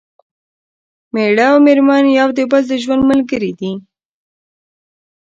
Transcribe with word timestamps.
مېړه 1.13 1.45
او 1.51 1.57
مېرمن 1.65 2.05
یو 2.19 2.29
د 2.37 2.39
بل 2.51 2.63
د 2.69 2.73
ژوند 2.83 3.01
ملګري 3.11 3.51
دي 3.59 3.73